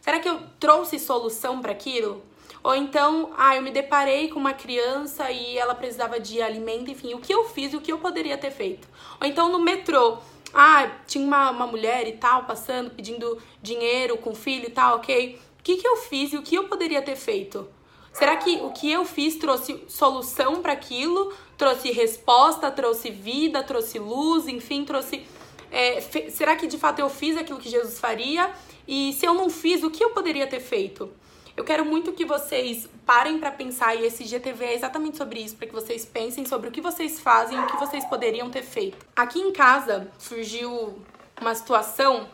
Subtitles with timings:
[0.00, 2.22] Será que eu trouxe solução para aquilo?
[2.62, 7.14] Ou então, ah, eu me deparei com uma criança e ela precisava de alimento, enfim,
[7.14, 8.86] o que eu fiz, o que eu poderia ter feito?
[9.20, 10.18] Ou então no metrô,
[10.52, 15.38] ah, tinha uma, uma mulher e tal passando, pedindo dinheiro com filho e tal, ok?
[15.58, 17.68] O que, que eu fiz e o que eu poderia ter feito?
[18.12, 21.32] Será que o que eu fiz trouxe solução para aquilo?
[21.56, 25.24] Trouxe resposta, trouxe vida, trouxe luz, enfim, trouxe.
[25.70, 26.00] É,
[26.30, 28.50] será que de fato eu fiz aquilo que Jesus faria?
[28.86, 31.10] E se eu não fiz, o que eu poderia ter feito?
[31.56, 35.56] Eu quero muito que vocês parem para pensar e esse GTV é exatamente sobre isso,
[35.56, 39.04] para que vocês pensem sobre o que vocês fazem o que vocês poderiam ter feito.
[39.14, 40.98] Aqui em casa surgiu
[41.40, 42.28] uma situação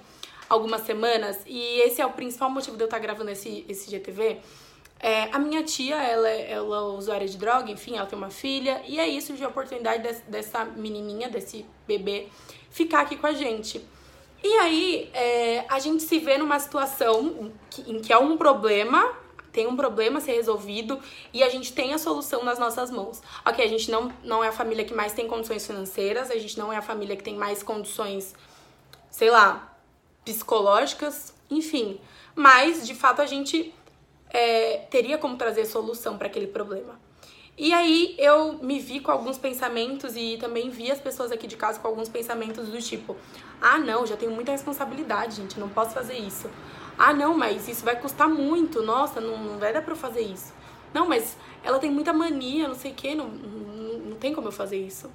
[0.49, 4.39] algumas semanas e esse é o principal motivo de eu estar gravando esse, esse GTV
[4.99, 8.83] é, a minha tia, ela, ela é usuária de droga, enfim, ela tem uma filha,
[8.87, 12.29] e isso, de a oportunidade dessa menininha, desse bebê,
[12.77, 13.83] ficar aqui com a gente.
[14.45, 17.51] E aí, é, a gente se vê numa situação
[17.87, 19.15] em que há um problema,
[19.51, 21.01] tem um problema a ser resolvido,
[21.32, 23.23] e a gente tem a solução nas nossas mãos.
[23.47, 26.59] Ok, a gente não, não é a família que mais tem condições financeiras, a gente
[26.59, 28.35] não é a família que tem mais condições,
[29.10, 29.74] sei lá,
[30.23, 31.99] psicológicas, enfim.
[32.35, 33.73] Mas, de fato, a gente
[34.29, 37.01] é, teria como trazer solução para aquele problema.
[37.59, 41.57] E aí eu me vi com alguns pensamentos e também vi as pessoas aqui de
[41.57, 43.16] casa com alguns pensamentos do tipo:
[43.60, 46.51] ah, não, já tenho muita responsabilidade, gente, não posso fazer isso.
[46.98, 50.21] Ah, não, mas isso vai custar muito, nossa, não, não vai dar pra eu fazer
[50.21, 50.52] isso.
[50.93, 54.48] Não, mas ela tem muita mania, não sei o que, não, não, não tem como
[54.48, 55.10] eu fazer isso.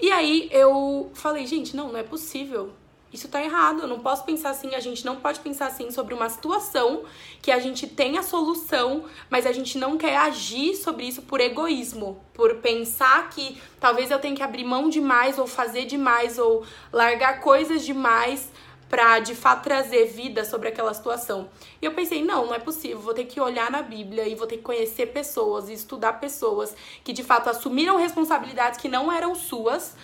[0.00, 2.72] E aí eu falei: gente, não, não é possível.
[3.14, 3.82] Isso tá errado.
[3.82, 7.04] Eu não posso pensar assim, a gente não pode pensar assim sobre uma situação
[7.40, 11.40] que a gente tem a solução, mas a gente não quer agir sobre isso por
[11.40, 16.66] egoísmo, por pensar que talvez eu tenha que abrir mão demais ou fazer demais ou
[16.92, 18.50] largar coisas demais
[18.90, 21.48] para de fato trazer vida sobre aquela situação.
[21.80, 24.46] E eu pensei, não, não é possível, vou ter que olhar na Bíblia e vou
[24.46, 29.36] ter que conhecer pessoas e estudar pessoas que de fato assumiram responsabilidades que não eram
[29.36, 29.94] suas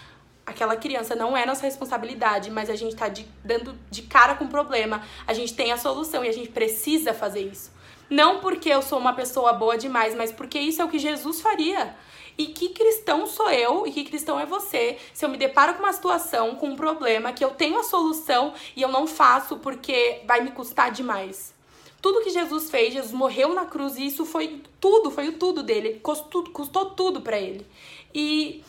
[0.51, 4.45] aquela criança não é nossa responsabilidade, mas a gente tá de, dando de cara com
[4.45, 7.73] o problema, a gente tem a solução e a gente precisa fazer isso.
[8.09, 11.41] Não porque eu sou uma pessoa boa demais, mas porque isso é o que Jesus
[11.41, 11.95] faria.
[12.37, 15.83] E que cristão sou eu e que cristão é você se eu me deparo com
[15.83, 20.23] uma situação, com um problema, que eu tenho a solução e eu não faço porque
[20.27, 21.55] vai me custar demais.
[22.03, 25.63] Tudo que Jesus fez, Jesus morreu na cruz e isso foi tudo, foi o tudo
[25.63, 27.67] dele, custou, custou tudo para ele.
[28.15, 28.65] E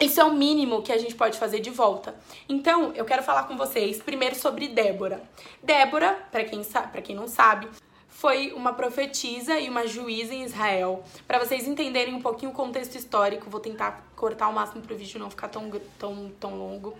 [0.00, 2.14] isso é o mínimo que a gente pode fazer de volta.
[2.48, 5.22] Então, eu quero falar com vocês primeiro sobre Débora.
[5.62, 7.68] Débora, para quem para quem não sabe,
[8.08, 11.04] foi uma profetisa e uma juíza em Israel.
[11.26, 14.96] Para vocês entenderem um pouquinho o contexto histórico, vou tentar cortar o máximo para o
[14.96, 16.96] vídeo não ficar tão, tão, tão longo.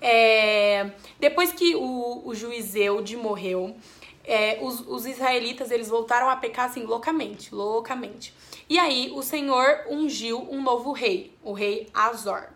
[0.00, 3.76] É, depois que o, o juiz Eude morreu,
[4.26, 8.34] é, os, os israelitas eles voltaram a pecar assim loucamente, loucamente.
[8.68, 12.48] E aí o Senhor ungiu um novo rei, o rei Azor.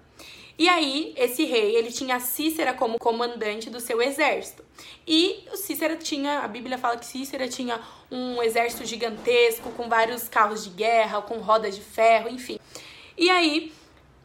[0.58, 4.62] E aí, esse rei, ele tinha Cícera como comandante do seu exército.
[5.06, 7.80] E o Cícera tinha, a Bíblia fala que Cícera tinha
[8.10, 12.58] um exército gigantesco, com vários carros de guerra, com rodas de ferro, enfim.
[13.16, 13.72] E aí,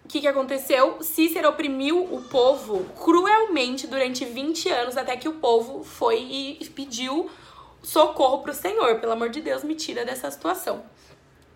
[0.06, 1.02] o que, que aconteceu?
[1.02, 7.28] Cícera oprimiu o povo cruelmente durante 20 anos, até que o povo foi e pediu
[7.82, 9.00] socorro para o Senhor.
[9.00, 10.84] Pelo amor de Deus, me tira dessa situação.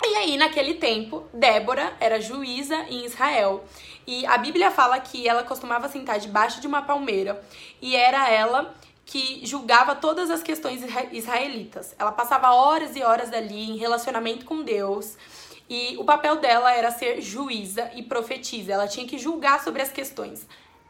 [0.04, 3.64] E aí, naquele tempo, Débora era juíza em Israel.
[4.08, 7.40] E a Bíblia fala que ela costumava sentar debaixo de uma palmeira.
[7.80, 8.74] E era ela
[9.06, 10.82] que julgava todas as questões
[11.12, 11.94] israelitas.
[12.00, 15.16] Ela passava horas e horas ali em relacionamento com Deus.
[15.70, 18.74] E o papel dela era ser juíza e profetisa.
[18.74, 20.48] Ela tinha que julgar sobre as questões.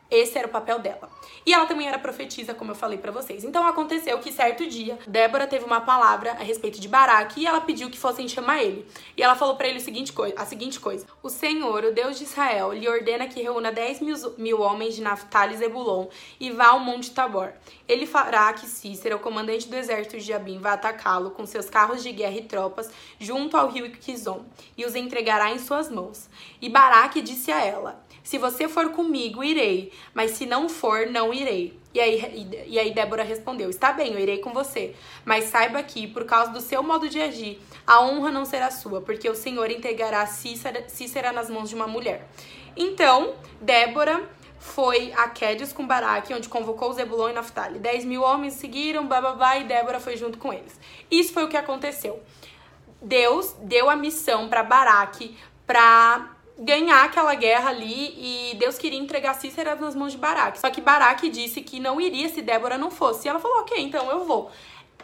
[0.09, 1.09] Esse era o papel dela.
[1.45, 3.43] E ela também era profetisa, como eu falei para vocês.
[3.43, 7.61] Então aconteceu que certo dia, Débora teve uma palavra a respeito de Baraque e ela
[7.61, 8.87] pediu que fossem chamar ele.
[9.15, 12.23] E ela falou para ele o seguinte a seguinte coisa: O Senhor, o Deus de
[12.23, 16.07] Israel, lhe ordena que reúna 10 mil, mil homens de Naphtali e Zebulon
[16.39, 17.53] e vá ao Monte Tabor.
[17.87, 22.01] Ele fará que Cícera, o comandante do exército de Jabim, vá atacá-lo com seus carros
[22.03, 22.89] de guerra e tropas
[23.19, 24.45] junto ao rio Quizon
[24.77, 26.29] e os entregará em suas mãos.
[26.61, 31.33] E Baraque disse a ela: se você for comigo, irei, mas se não for, não
[31.33, 31.75] irei.
[31.91, 34.93] E aí, e aí Débora respondeu: Está bem, eu irei com você,
[35.25, 39.01] mas saiba que, por causa do seu modo de agir, a honra não será sua,
[39.01, 42.29] porque o Senhor entregará Cícera, Cícera nas mãos de uma mulher.
[42.77, 44.21] Então, Débora
[44.59, 47.79] foi a Quedes com Baraque, onde convocou Zebulon e Naftali.
[47.79, 50.79] Dez mil homens seguiram, bababá, e Débora foi junto com eles.
[51.09, 52.21] Isso foi o que aconteceu.
[53.01, 55.35] Deus deu a missão para Baraque
[55.65, 60.59] para ganhar aquela guerra ali e Deus queria entregar Cícera nas mãos de Baraque.
[60.59, 63.27] Só que Baraque disse que não iria se Débora não fosse.
[63.27, 64.51] E ela falou: ok, então eu vou.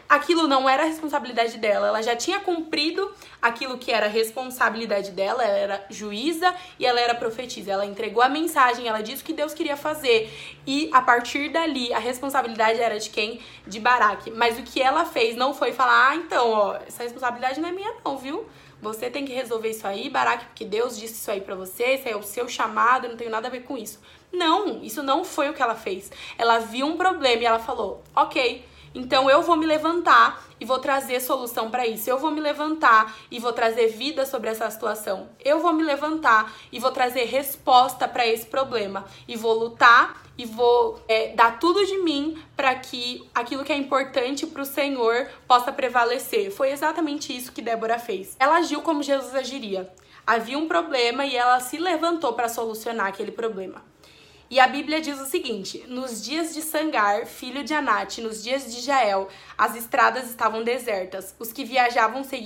[0.08, 5.58] Aquilo não era responsabilidade dela, ela já tinha cumprido aquilo que era responsabilidade dela, ela
[5.58, 7.72] era juíza e ela era profetisa.
[7.72, 10.30] Ela entregou a mensagem, ela disse o que Deus queria fazer
[10.66, 13.40] e a partir dali a responsabilidade era de quem?
[13.66, 14.30] De Baraque.
[14.30, 17.72] Mas o que ela fez não foi falar: "Ah, então, ó, essa responsabilidade não é
[17.72, 18.46] minha não, viu?"
[18.80, 22.06] Você tem que resolver isso aí, Baraque, porque Deus disse isso aí para você, isso
[22.06, 23.98] aí é o seu chamado, não tenho nada a ver com isso.
[24.30, 26.12] Não, isso não foi o que ela fez.
[26.36, 28.64] Ela viu um problema e ela falou: "OK,
[28.96, 32.08] então eu vou me levantar e vou trazer solução para isso.
[32.08, 35.28] Eu vou me levantar e vou trazer vida sobre essa situação.
[35.44, 40.46] Eu vou me levantar e vou trazer resposta para esse problema e vou lutar e
[40.46, 45.28] vou é, dar tudo de mim para que aquilo que é importante para o Senhor
[45.46, 46.50] possa prevalecer.
[46.50, 48.34] Foi exatamente isso que Débora fez.
[48.38, 49.92] Ela agiu como Jesus agiria.
[50.26, 53.82] Havia um problema e ela se levantou para solucionar aquele problema.
[54.48, 58.72] E a Bíblia diz o seguinte: nos dias de Sangar, filho de Anate, nos dias
[58.72, 59.28] de Jael,
[59.58, 61.34] as estradas estavam desertas.
[61.38, 62.36] Os que viajavam seguiam